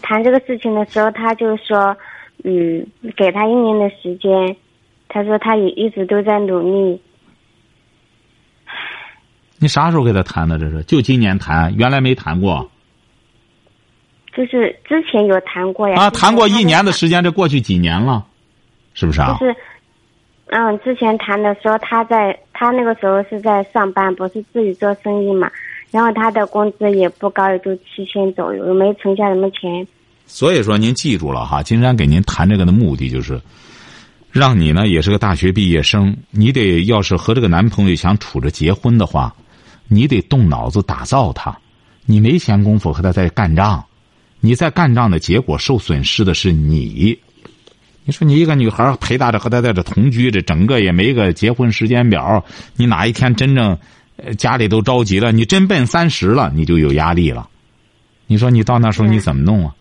[0.02, 1.96] 谈这个事情的时候，他就说。
[2.44, 4.56] 嗯，给他一年的时间，
[5.08, 7.00] 他说他也一直都在努力。
[9.58, 10.58] 你啥时候给他谈的？
[10.58, 12.70] 这是就今年谈，原来没谈过。
[14.32, 16.00] 就是之前有谈过呀。
[16.00, 18.24] 啊，谈过一年的时间，这过去几年了，
[18.94, 19.36] 是不是啊？
[19.38, 19.56] 就是，
[20.46, 25.50] 嗯，之前谈的时候，他在他那个时候是在上班，不是自己做生意嘛。
[25.90, 29.86] 然后他的工资也不高，也就七千左右，又没存下什么钱。
[30.32, 33.42] 所以说，您记住了哈，金山给您谈这个的目的就是，
[34.30, 39.34] 让你呢也是个大学毕业生，你得要是和这个男朋友想处着结婚的话，
[39.88, 41.58] 你得动脑子打造他，
[42.06, 43.84] 你没闲工夫和他在干仗，
[44.38, 47.18] 你在干仗的结果受损失的是你。
[48.04, 52.42] 你说你一个女孩陪大着和他在这同居，这整个也没个结婚时间表，
[52.76, 53.76] 你哪一天真正
[54.38, 57.48] 家里都着急了，你真奔三十了，你就有压力了。
[58.26, 59.74] 你说你到那时候你怎么弄啊？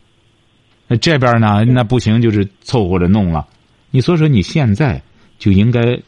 [0.91, 3.47] 那这边呢，那不行，就是凑合着弄了。
[3.91, 4.99] 你所以说你现在
[5.37, 5.99] 就应该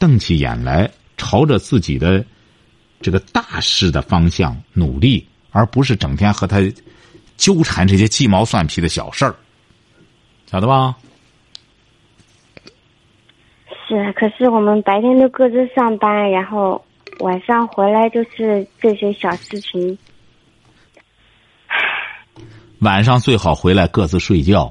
[0.00, 2.24] 瞪起眼来，朝着自己的
[3.00, 6.58] 这个大事的方向努力，而不是整天和他
[7.36, 9.32] 纠缠这些鸡毛蒜皮的小事儿，
[10.50, 10.96] 晓得吧？
[13.86, 16.84] 是，可是我们白天都各自上班，然后
[17.20, 19.96] 晚上回来就是这些小事情。
[22.80, 24.70] 晚上最好回来各自睡觉，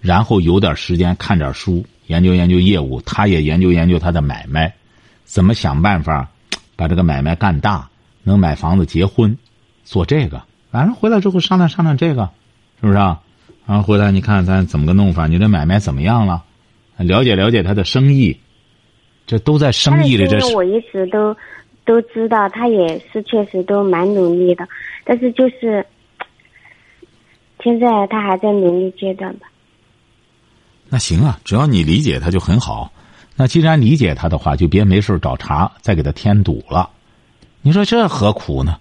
[0.00, 3.00] 然后有点时间看点书，研究研究业务。
[3.02, 4.74] 他也研究研究他的买卖，
[5.22, 6.28] 怎么想办法
[6.74, 7.88] 把这个买卖干大，
[8.24, 9.38] 能买房子、结婚，
[9.84, 10.42] 做这个。
[10.72, 12.28] 晚上回来之后商量商量这个，
[12.80, 13.20] 是不是啊？
[13.66, 15.28] 然后回来你看咱怎么个弄法？
[15.28, 16.42] 你这买卖怎么样了？
[16.96, 18.36] 了解了解他的生意，
[19.28, 20.26] 这都在生意里。
[20.26, 21.36] 这我一直都
[21.84, 24.66] 都知道，他也是确实都蛮努力的，
[25.04, 25.86] 但是就是。
[27.64, 29.48] 现在他还在努力阶段吧。
[30.90, 32.92] 那行啊，只要你理解他就很好。
[33.34, 36.90] 那既然理解他的话，就别没事找茬，再给他添堵了。
[37.62, 38.78] 你说这何苦呢？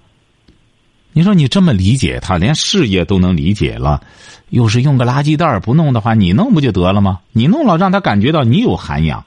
[1.13, 4.03] 你说你这么理解他，连事业都能理解了，
[4.49, 7.21] 又是用个垃圾袋不弄的话，你弄不就得了吗？
[7.31, 9.23] 你弄了，让他感觉到你有涵养。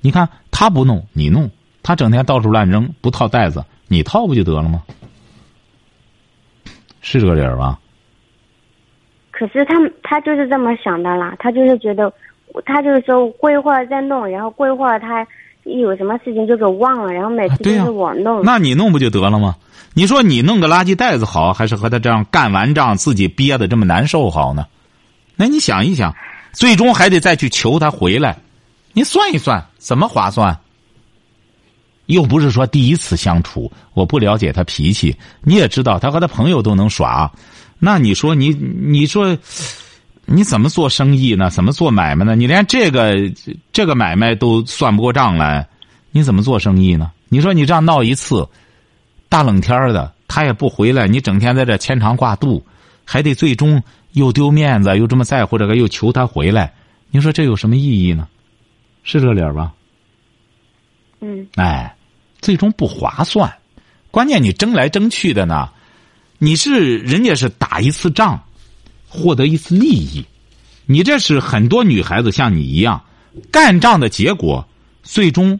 [0.00, 1.48] 你看他不弄，你弄；
[1.82, 4.82] 他整天到处乱扔，不套袋子，你套不就得了吗？
[7.00, 7.80] 是这个理儿吧？
[9.38, 12.12] 可是他他就是这么想的啦，他就是觉得，
[12.66, 15.24] 他就是说过一会儿再弄，然后过一会儿他
[15.62, 18.42] 一有什么事情就给忘了，然后每次都是我弄。
[18.42, 19.54] 那你弄不就得了吗？
[19.94, 24.66] 你说你弄个垃圾袋子好，还是和他这样干完仗自己憋的这么难受好呢？
[25.36, 26.12] 那你想一想，
[26.52, 28.36] 最终还得再去求他回来，
[28.92, 30.58] 你算一算怎么划算？
[32.06, 37.30] 又不是说第一次相处，我不了解他脾气，你也知道他和他朋友都能耍。
[37.78, 39.38] 那你说你你说，
[40.26, 41.48] 你怎么做生意呢？
[41.48, 42.34] 怎么做买卖呢？
[42.34, 43.14] 你连这个
[43.72, 45.66] 这个买卖都算不过账来，
[46.10, 47.12] 你怎么做生意呢？
[47.28, 48.46] 你说你这样闹一次，
[49.28, 52.64] 大冷天的，他也不回来，你整天在这牵肠挂肚，
[53.04, 56.72] 还得最终又丢面子，又这么在乎这个，又求他回来，
[57.10, 58.26] 你说这有什么意义呢？
[59.04, 59.72] 是这理儿吧？
[61.20, 61.46] 嗯。
[61.54, 61.94] 哎，
[62.40, 63.50] 最终不划算，
[64.10, 65.68] 关键你争来争去的呢。
[66.38, 68.40] 你是人家是打一次仗，
[69.08, 70.24] 获得一次利益，
[70.86, 73.02] 你这是很多女孩子像你一样，
[73.50, 74.66] 干仗的结果，
[75.02, 75.58] 最终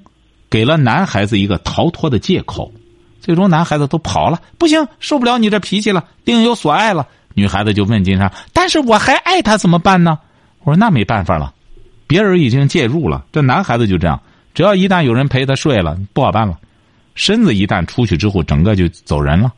[0.49, 2.73] 给了男孩子一个逃脱的借口，
[3.21, 7.07] 最终男孩子都跑了，不行，受不了你这脾气了，另有所爱了。
[7.35, 10.19] 女孩子就问金山：“但是我还爱他，怎么办呢？”
[10.63, 11.53] 我说：“那没办法了，
[12.07, 13.25] 别人已经介入了。
[13.33, 14.21] 这男孩子就这样，
[14.55, 16.59] 只要一旦有人陪他睡了，不好办了，
[17.15, 19.53] 身子一旦出去之后，整个就走人了。”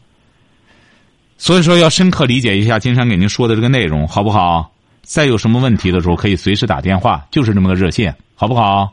[1.42, 4.70] 所以说，要深刻理解一下金山给您说的这个内容，好不好？
[5.00, 8.92] 再有什么问题的时候，可以随时打电话，就是这么个热线，好不好？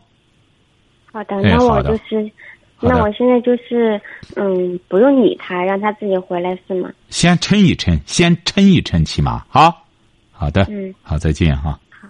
[1.11, 2.31] 好的，那我就是，
[2.79, 4.01] 那我现在就是，
[4.37, 6.89] 嗯，不用理他，让他自己回来是吗？
[7.09, 9.85] 先抻一抻，先抻一抻，起码好，
[10.31, 11.77] 好的，嗯，好，再见哈。
[11.89, 12.07] 好。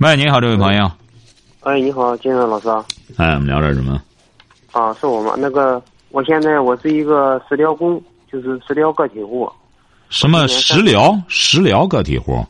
[0.00, 0.90] 喂，你好，这位朋友。
[1.60, 2.68] 哎，你好，金山老师。
[3.18, 4.02] 哎，我们聊点什么？
[4.78, 5.34] 啊，是我吗？
[5.36, 9.50] 那个，我现在我是一个食疗工，就是食疗个体户。
[10.08, 11.20] 什么食疗？
[11.26, 12.46] 食疗个体户。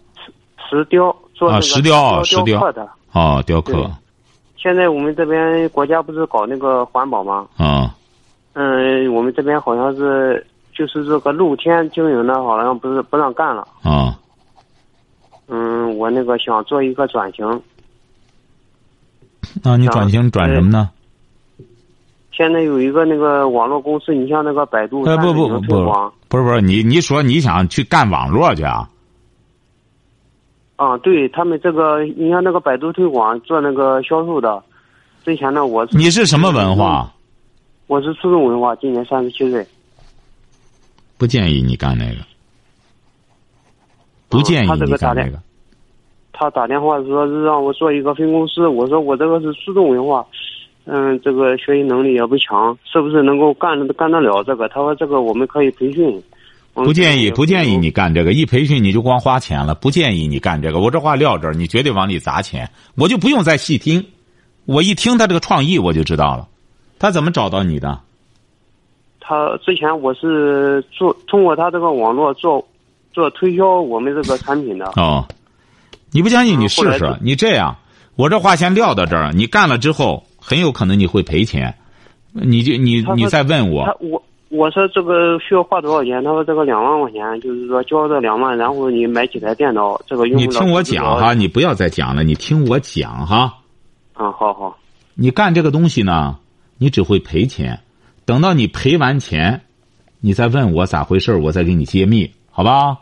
[0.68, 2.86] 石雕做啊，石雕啊，石雕的。
[3.12, 3.90] 啊，雕刻。
[4.58, 7.46] 现在我们这边国家不是搞那个环保吗？
[7.56, 7.94] 啊。
[8.52, 13.66] 嗯，我们这边好像是就是这个露天经营的，好像不是不让干了。
[13.82, 14.18] 啊。
[15.46, 17.62] 嗯，我那个想做一个转型。
[19.62, 20.90] 那你转型转什么呢？
[22.38, 25.84] 现在有一个那个网络公司，你像那个百度，哎不不不不，
[26.28, 28.88] 不是不是你你说你想去干网络去啊？
[30.76, 34.62] 啊，对他们这个，你像那个百度推广做那个销售的，
[35.24, 37.12] 之前呢我你是什么文化？
[37.88, 39.66] 我是初中文化，今年三十七岁。
[41.16, 42.18] 不建议你干那个。
[44.28, 45.40] 不建议你干那个。
[46.32, 50.24] 他打电话说是让我做一个分公司，我说我这个是初中文化。
[50.90, 54.66] 嗯，这个学习能力也不强，是不是能够干干得了这个？
[54.70, 56.22] 他说这个我们可以培训。
[56.72, 59.74] 不建议，不建议你干这个，一培训你就光花钱了。
[59.74, 64.06] 不建议你干这个，我这话撂这儿，你绝对往里砸钱，我就不用再细听。
[64.64, 66.48] 我一听他这个创意，我就知道了，
[66.98, 68.00] 他怎么找到你的？
[69.20, 72.66] 他之前我是做通过他这个网络做
[73.12, 74.86] 做推销我们这个产品的。
[74.96, 75.26] 哦，
[76.12, 77.76] 你不相信你试试，你这样，
[78.16, 80.24] 我这话先撂到这儿，你干了之后。
[80.48, 81.74] 很有可能你会赔钱，
[82.32, 86.24] 你就你你再问他我，我我说这个需要花多少钱？
[86.24, 91.34] 他说这个两万块钱，就是说交这两万，然后你买几台电脑，这个用你听我讲哈，。
[91.34, 93.58] 你不要再讲了，你听我讲哈。
[94.14, 94.78] 啊，好好，
[95.12, 96.38] 你干这个东西呢，
[96.78, 97.80] 你只会赔钱。
[98.24, 99.60] 等到你赔完钱，
[100.22, 102.96] 你再问我咋回事我再给你揭秘，好吧？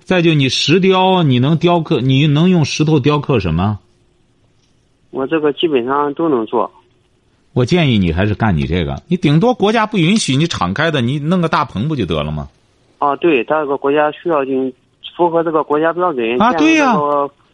[0.00, 3.80] 再就你石雕，你能雕刻，你能用石头雕刻什么？
[5.14, 6.70] 我这个基本上都能做。
[7.52, 12.48] 我建议你还是干你这个，你顶多国家不允许你敞开的，你弄个大棚不就得了吗？
[12.98, 14.72] 啊，对，这个国家需要进
[15.16, 16.96] 符合这个国家标准啊对呀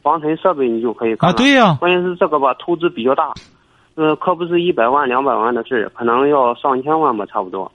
[0.02, 3.34] 防尘设备你就可以干啊，对呀、关键是这个吧，投资比较大，
[3.96, 7.70] 呃，可不是一百万两百万的事儿，可能要上千万吧，差不多。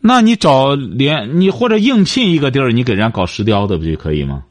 [0.00, 4.44] 那你找连你或者应聘一个地儿，你给人家搞石雕的不就可以吗？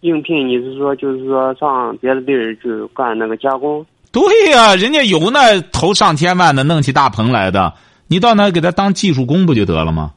[0.00, 3.84] 应聘你是说就是说上别的地儿去干那个加工？
[4.10, 7.74] 对呀、人家有那投上千万的弄起大棚来的，
[8.06, 10.12] 你到那给他当技术工不就得了吗？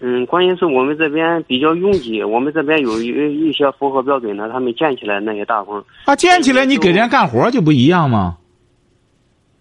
[0.00, 3.06] 嗯，关键是我们这边比较拥挤，我们这边有一
[3.48, 8.36] 一些符合标准的，他们建起来那些大棚，啊，建起来你给人家干活就不一样吗？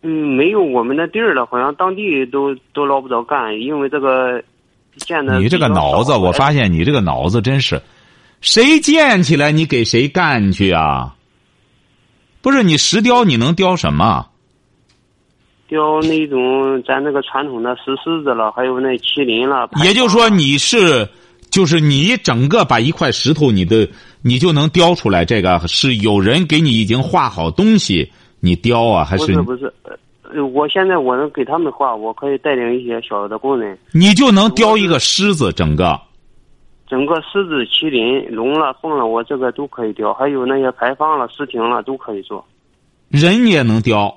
[0.01, 4.43] 嗯，没有我们那地儿了，好像当地都都捞不着干，因为这个
[4.97, 7.81] 建的你这个脑子，我发现你这个脑子真是，
[8.41, 11.15] 谁建起来你给谁干去啊？
[12.41, 14.27] 不是你石雕你能雕什么？
[15.69, 19.69] 雕那种咱那个传统的石狮子了，还有那麒麟了。
[19.83, 21.09] 也就是说你是，
[21.49, 23.89] 就是你整个把一块石头你的
[24.21, 29.97] 你就能雕出来，这个是有人给你已经画好东西，你雕啊还不是不是，呃，
[30.41, 35.99] 我现在我能给他们画，我可以带领一些小的工人，你就能雕一个狮子整个？
[36.87, 42.45] 整个狮子、麒麟、龙了、凤了，我这个都可以雕，还有那些牌坊了、石亭了都可以做，
[43.09, 44.15] 人也能雕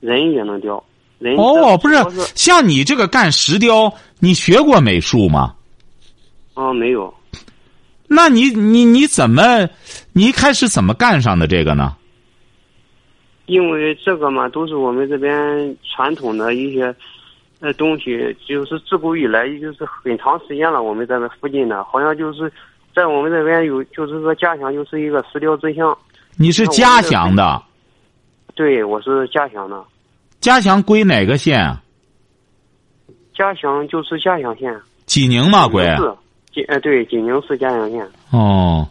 [0.00, 0.82] 人也能雕。
[1.18, 1.96] 人哦，不是
[2.34, 5.54] 像你这个干石雕，你学过美术吗？
[6.54, 7.12] 啊，没有，
[8.06, 9.68] 那你你你怎么，
[10.12, 11.96] 你一开始怎么干上的这个呢？
[13.50, 16.94] 因为这个嘛，都是我们这边传统的一些
[17.58, 20.80] 呃东西，就是自古以来，也就是很长时间了。
[20.80, 22.50] 我们这边附近的，好像就是
[22.94, 25.98] 在我们这边有，就是说家乡就是一个石雕之乡。
[26.36, 27.60] 你是嘉祥的，
[28.54, 29.82] 对，我是嘉祥的，
[30.38, 31.82] 嘉祥归哪个县啊？
[33.34, 34.72] 家乡就是嘉祥县。
[35.06, 35.66] 济宁嘛？
[35.66, 35.84] 归？
[35.96, 36.14] 是，
[36.54, 38.08] 济呃对，济宁市嘉乡县。
[38.30, 38.88] 哦，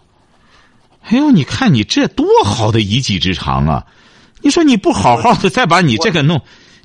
[1.03, 3.85] 哎呦，你看你这多好的一技之长啊！
[4.41, 6.39] 你说你不好好的再把你这个弄，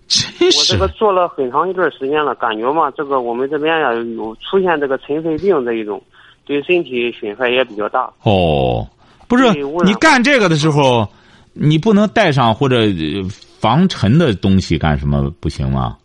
[0.07, 6.03] 真是我是这个做了很长一段时间了，感觉嘛，这个我们这边呀有出现这个尘肺病这一种，
[6.45, 8.11] 对身体损害也比较大。
[8.23, 8.87] 哦，
[9.29, 9.45] 不是
[9.85, 11.09] 你干这个的时候，
[11.53, 13.23] 你不能带上或者呃
[13.61, 15.97] 防尘的东西干什么不行吗？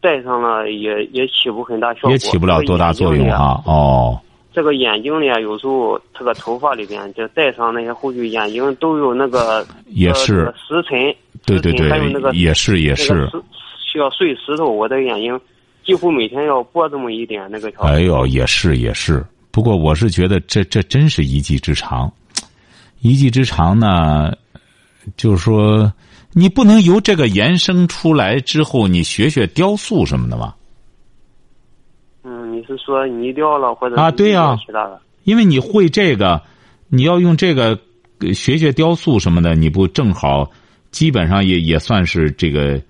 [0.00, 3.38] 带上了也也起不很大效果，也起不了多大作用啊。
[3.38, 3.62] 哈。
[3.64, 4.20] 哦，
[4.54, 13.42] 这个眼睛里啊，有时候这个头发里边就戴上那些护具，眼睛都有那个呃也是这个石尘，对对对还有那个，也是也那是个。
[13.92, 15.40] 需要碎石头，我的眼睛
[15.84, 17.82] 几乎每天要拨这么一点那个条。
[17.82, 19.24] 哎呦，也是也是。
[19.50, 22.12] 不过我是觉得这这真是一技之长，
[23.00, 24.32] 一技之长呢，
[25.16, 25.92] 就是说
[26.32, 30.54] 你不能由这个延伸出来之后，你学学雕塑什么的吗？
[32.66, 35.00] 是说泥雕了，或者啊对呀其他的？
[35.24, 36.40] 因为你会这个，
[36.88, 37.78] 你要用这个
[38.20, 40.50] 呃学学雕塑什么的，你不正好
[40.90, 42.80] 基本上也也算是这个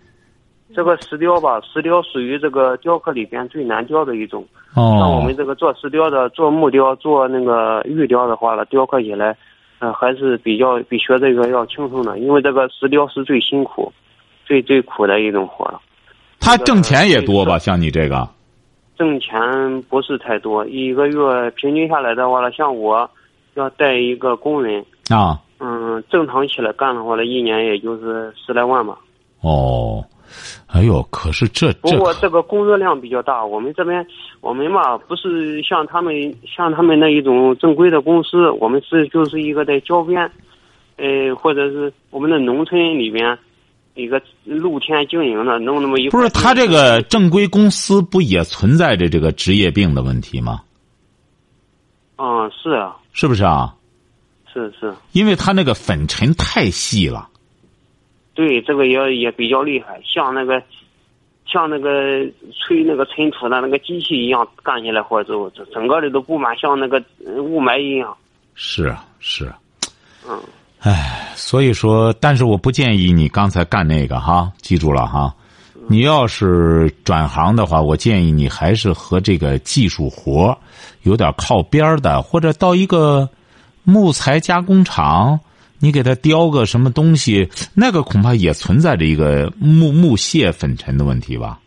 [0.75, 4.45] 这个石雕吧，石雕属于这个雕刻里边最难雕的一种。
[4.75, 9.37] 哦像我哦们这个做石雕的、做木雕、做那个玉雕的话呢，雕刻起来，
[9.79, 13.93] 呃，还是比较比学这个要轻松的，因为这个石雕是最辛苦、
[14.45, 15.81] 最最苦的一种活了。
[16.41, 17.57] 他挣钱也多吧？
[17.57, 18.29] 像你这个
[18.97, 23.09] 挣钱不是太多，一个月平均下来的话呢，像我
[23.55, 28.99] 要带一个工人，啊，嗯，正常起来干的话呢，一年也就是十来万吧。
[29.41, 30.05] 哦，
[30.69, 34.07] 哎呦，可是这不过这个工作量比较大，我们这边
[34.41, 40.31] 我们嘛不是像他们像他们那一种正规的公司，我们是就是一个在郊边，
[40.97, 43.39] 呃，或者是我们的农村里边
[43.95, 50.63] 一个露天经营的，弄那么一不是他这个正规公司不也存在着这个职业病的问题吗？
[52.17, 53.75] 嗯，是啊，是不是啊？
[54.53, 57.29] 是是，因为他那个粉尘太细了。
[58.35, 60.61] 对这个也也比较厉害，像那个
[61.47, 68.17] 像那个吹那个尘土的那个机器一样，干起来活之后，整整个的都布满像那个呃雾霾一样，
[68.55, 69.59] 是啊，是啊。
[70.29, 70.41] 嗯。
[70.85, 75.35] 唉，所以说，但是我不建议你刚才干那个哈，记住了哈。
[75.89, 80.57] 你要是转行的话，我建议你还是和这个技术活
[81.03, 83.27] 有点靠边的，或者到一个
[83.83, 85.41] 木材加工厂，
[85.79, 91.59] 你给他雕个什么东西，那个恐怕也存在着一个木 木屑粉尘的问题吧。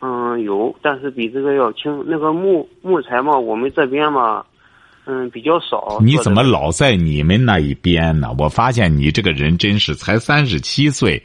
[0.00, 2.04] 嗯，有，但是比这个要轻。
[2.06, 4.44] 那个木木材嘛，我们这边嘛，
[5.06, 5.98] 嗯，比较少。
[6.00, 8.34] 你怎么老在你们那一边呢？
[8.38, 11.22] 我发现你这个人真是才三十七岁。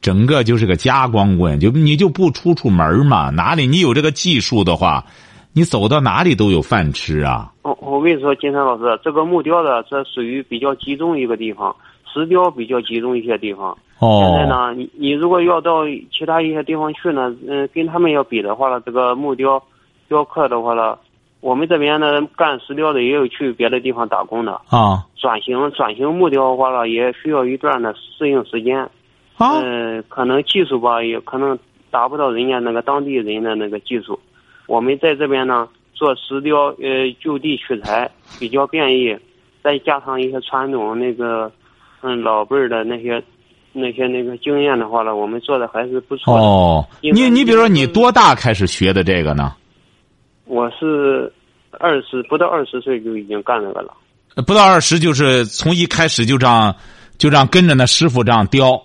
[0.00, 3.30] 整个就是个家光棍，就你就不出出门嘛？
[3.30, 5.04] 哪里你有这个技术的话，
[5.52, 7.52] 你走到哪里都有饭吃啊！
[7.62, 11.76] 我我跟你说，金山老师，这个木雕的这属于比较集中一个地方，
[12.12, 13.78] 石雕比较集中一些地方。
[14.00, 14.24] 哦。
[14.24, 19.62] 现在呢，你你如果要到其他一些地方去呢，嗯，跟他们要比的话呢，这个木雕
[20.08, 20.98] 雕刻的话呢，
[21.42, 24.52] 我们这边呢干石雕的也有去别的地方打工的。
[24.70, 25.04] 啊。
[25.20, 28.88] 转型转型木雕的话呢，也需要一段的适应时间。
[29.38, 31.58] 嗯，可能技术吧，也可能
[31.90, 34.18] 达不到人家那个当地人的那个技术。
[34.66, 39.16] 我们在这边呢，做石雕，呃，就地取材比较便宜，
[39.64, 41.50] 再加上一些传统那个，
[42.02, 43.20] 嗯，老辈儿的那些
[43.72, 46.42] 那些那个经验的话呢，我们做的还是不错的。
[46.42, 49.54] 哦，你你比如说，你多大开始学的这个呢？
[50.44, 51.32] 我是
[51.72, 53.94] 二十不到二十岁就已经干这个了。
[54.46, 56.74] 不到二十就是从一开始就这样，
[57.18, 58.82] 就这样跟着那师傅这样雕。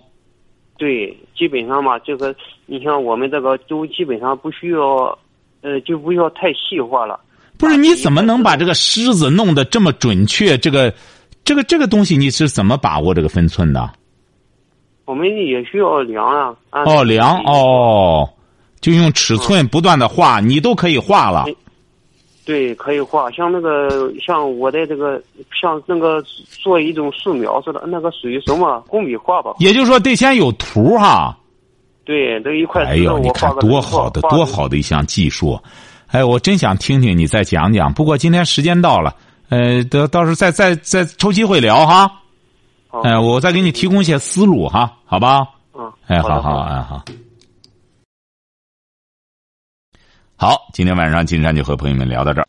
[0.78, 2.36] 对，基本上嘛，这个
[2.66, 5.18] 你像我们这个都基本上不需要，
[5.62, 7.20] 呃，就不要太细化了。
[7.58, 10.55] 不是，你怎么能把这个狮子弄得这么准确？
[10.58, 10.93] 这个，
[11.43, 13.89] 这个，这个东西你是怎么把握这个分寸的？
[15.05, 16.55] 我们也需要量啊。
[16.70, 18.30] 哦，量哦，
[18.82, 21.45] 就用尺寸不断的画，你都可以画了。
[22.45, 25.21] 对，可以画，像那个，像我的这个，
[25.59, 26.23] 像那个
[26.63, 29.53] 做一种素描似的，那个属于什么工笔画吧？
[29.59, 31.38] 也就是说，得先有图哈。
[32.05, 32.86] 对，这一块。
[32.86, 35.59] 哎呦，你看多好的，多好的一项技术！
[36.07, 37.91] 哎，我真想听听你再讲讲。
[37.91, 39.13] 不过今天时间到了，
[39.49, 42.09] 呃，到到时候再再再抽机会聊哈。
[43.03, 45.45] 哎，我再给你提供一些思路哈，好吧？
[45.78, 45.91] 嗯。
[46.07, 47.03] 哎，好好，哎好。
[50.39, 52.47] 好，今天晚上金山就和朋友们聊到这儿。